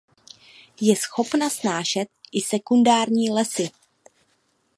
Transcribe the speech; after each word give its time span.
Je 0.81 0.95
schopna 0.95 1.49
snášet 1.49 2.07
i 2.31 2.41
sekundární 2.41 3.29
lesy. 3.29 3.69